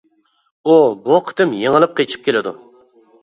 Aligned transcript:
ئۇ 0.71 0.77
بۇ 1.03 1.19
قېتىم 1.27 1.53
يېڭىلىپ 1.59 1.93
قېچىپ 1.99 2.23
كېلىدۇ. 2.29 2.55